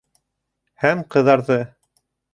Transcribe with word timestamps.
Һәм 0.85 1.03
ҡыҙарҙы. 1.17 1.59